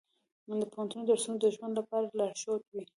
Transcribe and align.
د 0.61 0.63
پوهنتون 0.73 1.01
درسونه 1.09 1.37
د 1.39 1.45
ژوند 1.55 1.73
لپاره 1.79 2.13
لارښود 2.19 2.61
وي. 2.71 2.83